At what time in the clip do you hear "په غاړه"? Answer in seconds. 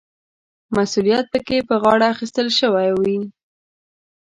1.67-2.05